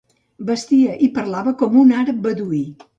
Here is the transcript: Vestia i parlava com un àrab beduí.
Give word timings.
Vestia 0.47 0.95
i 1.09 1.11
parlava 1.19 1.55
com 1.63 1.81
un 1.85 1.95
àrab 2.03 2.29
beduí. 2.29 2.69